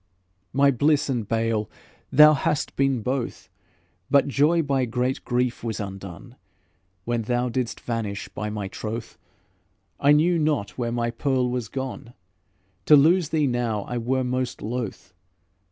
"My 0.51 0.71
bliss 0.71 1.09
and 1.09 1.27
bale, 1.27 1.69
thou 2.11 2.33
hast 2.33 2.75
been 2.75 3.03
both, 3.03 3.49
But 4.09 4.27
joy 4.27 4.63
by 4.63 4.85
great 4.85 5.23
grief 5.23 5.63
was 5.63 5.79
undone; 5.79 6.37
When 7.05 7.21
thou 7.21 7.49
didst 7.49 7.79
vanish, 7.79 8.27
by 8.27 8.49
my 8.49 8.67
troth, 8.67 9.19
I 9.99 10.11
knew 10.13 10.39
not 10.39 10.71
where 10.71 10.91
my 10.91 11.11
Pearl 11.11 11.51
was 11.51 11.67
gone. 11.67 12.15
To 12.87 12.95
lose 12.95 13.29
thee 13.29 13.45
now 13.45 13.83
I 13.83 13.99
were 13.99 14.23
most 14.23 14.63
loth. 14.63 15.13